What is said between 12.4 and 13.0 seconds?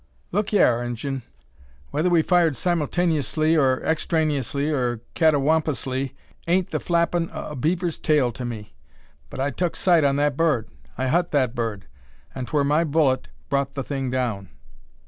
'twar my